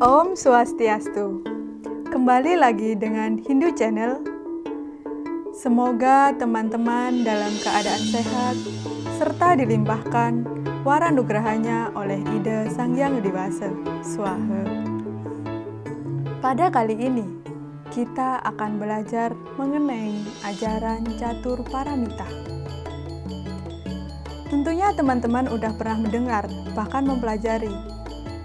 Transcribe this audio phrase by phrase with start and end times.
[0.00, 1.44] Om Swastiastu.
[2.08, 4.16] Kembali lagi dengan Hindu Channel.
[5.52, 8.56] Semoga teman-teman dalam keadaan sehat
[9.20, 10.48] serta dilimpahkan
[10.88, 13.68] waranugrahanya oleh Ide Sang Yang Dewasa.
[14.00, 14.64] Swaha.
[16.40, 17.28] Pada kali ini,
[17.92, 20.16] kita akan belajar mengenai
[20.48, 22.24] ajaran catur paramita.
[24.48, 27.99] Tentunya teman-teman udah pernah mendengar, bahkan mempelajari.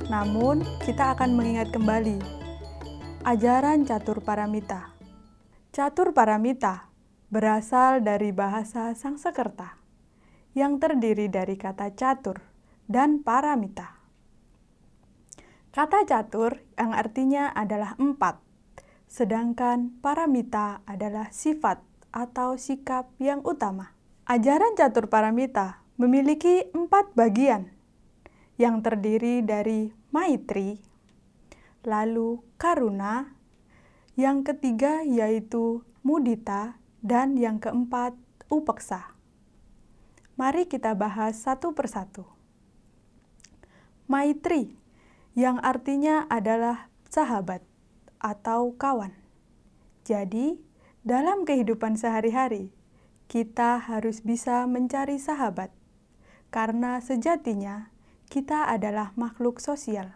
[0.05, 2.45] Namun, kita akan mengingat kembali
[3.25, 4.93] ajaran catur paramita.
[5.73, 6.93] Catur paramita
[7.33, 9.81] berasal dari bahasa Sangsekerta
[10.53, 12.37] yang terdiri dari kata catur
[12.85, 13.97] dan paramita.
[15.73, 18.39] Kata catur yang artinya adalah empat,
[19.09, 21.83] sedangkan paramita adalah sifat
[22.13, 23.91] atau sikap yang utama.
[24.29, 27.74] Ajaran catur paramita memiliki empat bagian
[28.55, 30.79] yang terdiri dari maitri,
[31.83, 33.35] lalu karuna,
[34.15, 38.15] yang ketiga yaitu mudita, dan yang keempat
[38.47, 39.13] upeksa.
[40.35, 42.25] Mari kita bahas satu persatu.
[44.09, 44.75] Maitri,
[45.35, 47.63] yang artinya adalah sahabat
[48.19, 49.13] atau kawan.
[50.05, 50.61] Jadi,
[51.05, 52.73] dalam kehidupan sehari-hari,
[53.25, 55.73] kita harus bisa mencari sahabat
[56.53, 57.94] karena sejatinya
[58.35, 60.11] kita adalah makhluk sosial.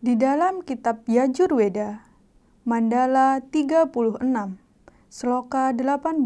[0.00, 2.00] Di dalam kitab Yajurveda,
[2.64, 3.92] Mandala 36,
[5.12, 6.24] Sloka 18,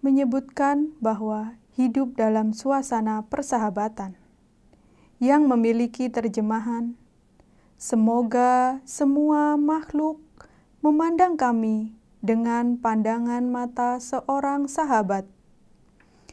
[0.00, 4.16] menyebutkan bahwa hidup dalam suasana persahabatan
[5.20, 6.96] yang memiliki terjemahan
[7.76, 10.24] Semoga semua makhluk
[10.80, 11.92] memandang kami
[12.24, 15.28] dengan pandangan mata seorang sahabat.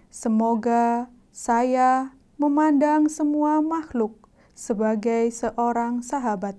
[0.07, 4.17] Semoga saya memandang semua makhluk
[4.57, 6.57] sebagai seorang sahabat.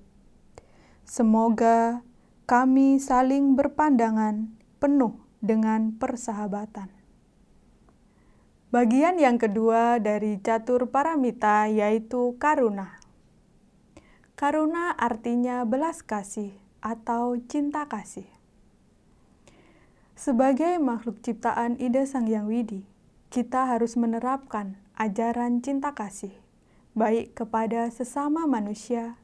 [1.03, 2.06] Semoga
[2.47, 4.47] kami saling berpandangan
[4.78, 6.87] penuh dengan persahabatan.
[8.70, 13.03] Bagian yang kedua dari catur paramita yaitu karuna.
[14.38, 18.31] Karuna artinya belas kasih atau cinta kasih.
[20.14, 22.82] Sebagai makhluk ciptaan Ida Sang Yang Widi,
[23.34, 26.32] kita harus menerapkan ajaran cinta kasih,
[26.92, 29.16] baik kepada sesama manusia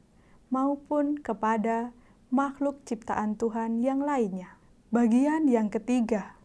[0.49, 1.93] maupun kepada
[2.33, 4.57] makhluk ciptaan Tuhan yang lainnya.
[4.89, 6.39] Bagian yang ketiga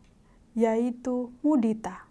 [0.55, 2.07] yaitu mudita.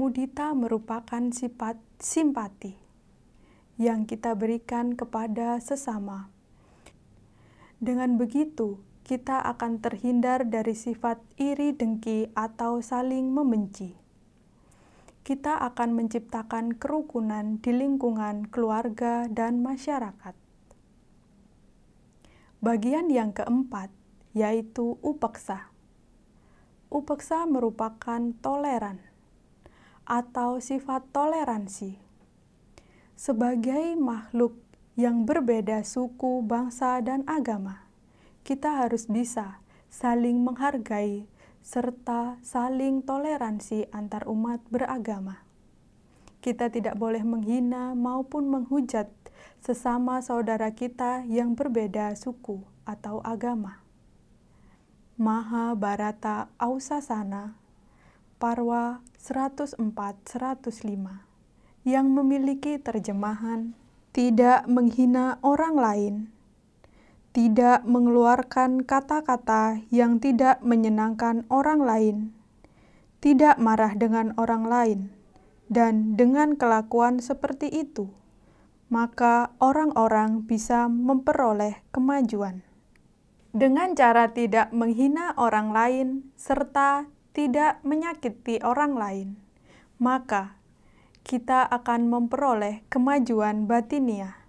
[0.00, 2.72] Mudita merupakan sifat simpati
[3.76, 6.32] yang kita berikan kepada sesama.
[7.78, 14.07] Dengan begitu, kita akan terhindar dari sifat iri dengki atau saling membenci.
[15.28, 20.32] Kita akan menciptakan kerukunan di lingkungan keluarga dan masyarakat.
[22.64, 23.92] Bagian yang keempat
[24.32, 25.68] yaitu upeksa.
[26.88, 29.04] Upeksa merupakan toleran
[30.08, 32.00] atau sifat toleransi.
[33.12, 34.56] Sebagai makhluk
[34.96, 37.84] yang berbeda suku, bangsa, dan agama,
[38.48, 39.60] kita harus bisa
[39.92, 41.28] saling menghargai
[41.62, 45.44] serta saling toleransi antar umat beragama.
[46.38, 49.10] Kita tidak boleh menghina maupun menghujat
[49.58, 53.82] sesama saudara kita yang berbeda suku atau agama.
[55.18, 57.58] Maha Barata Ausasana
[58.38, 59.82] Parwa 104-105
[61.82, 63.74] yang memiliki terjemahan
[64.14, 66.14] tidak menghina orang lain
[67.38, 72.16] tidak mengeluarkan kata-kata yang tidak menyenangkan orang lain,
[73.22, 75.00] tidak marah dengan orang lain,
[75.70, 78.10] dan dengan kelakuan seperti itu,
[78.90, 82.66] maka orang-orang bisa memperoleh kemajuan.
[83.54, 87.06] Dengan cara tidak menghina orang lain serta
[87.38, 89.28] tidak menyakiti orang lain,
[90.02, 90.58] maka
[91.22, 94.47] kita akan memperoleh kemajuan batiniah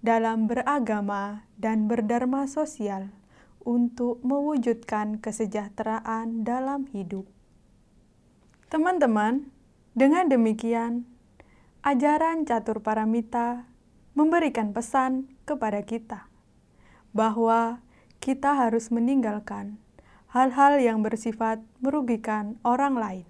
[0.00, 3.12] dalam beragama dan berdharma sosial
[3.60, 7.28] untuk mewujudkan kesejahteraan dalam hidup.
[8.72, 9.52] Teman-teman,
[9.92, 11.04] dengan demikian,
[11.84, 13.68] ajaran catur paramita
[14.16, 16.28] memberikan pesan kepada kita
[17.12, 17.84] bahwa
[18.22, 19.80] kita harus meninggalkan
[20.30, 23.26] hal-hal yang bersifat merugikan orang lain.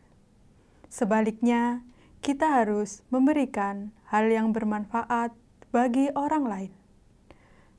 [0.92, 1.80] Sebaliknya,
[2.20, 5.32] kita harus memberikan hal yang bermanfaat
[5.70, 6.72] bagi orang lain.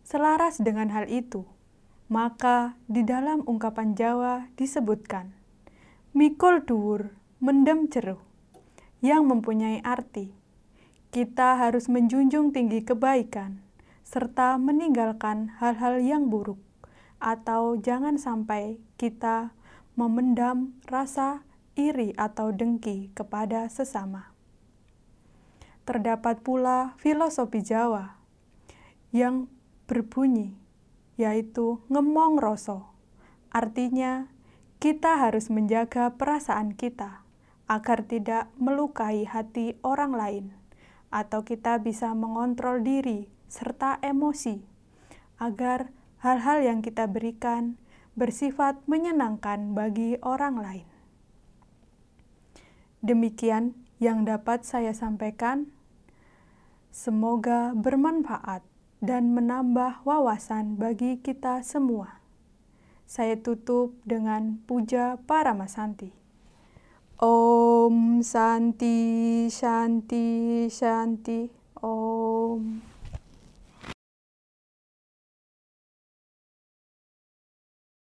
[0.04, 1.48] Selaras dengan hal itu,
[2.12, 5.32] maka di dalam ungkapan Jawa disebutkan
[6.12, 8.20] mikul dur mendem ceruh
[9.00, 10.42] yang mempunyai arti
[11.12, 13.60] kita harus menjunjung tinggi kebaikan
[14.08, 16.60] serta meninggalkan hal-hal yang buruk,
[17.20, 19.52] atau jangan sampai kita
[20.00, 21.44] memendam rasa
[21.76, 24.31] iri atau dengki kepada sesama.
[25.82, 28.22] Terdapat pula filosofi Jawa
[29.12, 29.50] yang
[29.90, 30.56] berbunyi,
[31.18, 32.94] yaitu ngemong roso.
[33.52, 34.32] Artinya,
[34.80, 37.26] kita harus menjaga perasaan kita
[37.68, 40.46] agar tidak melukai hati orang lain,
[41.12, 44.64] atau kita bisa mengontrol diri serta emosi,
[45.42, 45.92] agar
[46.24, 47.76] hal-hal yang kita berikan
[48.16, 50.88] bersifat menyenangkan bagi orang lain.
[53.02, 55.70] Demikian yang dapat saya sampaikan.
[56.90, 58.66] Semoga bermanfaat
[59.00, 62.20] dan menambah wawasan bagi kita semua.
[63.06, 66.12] Saya tutup dengan puja para masanti.
[67.22, 71.46] Om Santi Shanti Shanti
[71.78, 72.91] Om